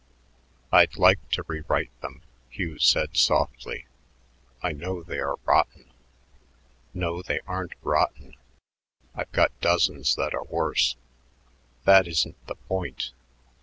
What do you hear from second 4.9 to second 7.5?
they are rotten." "No, they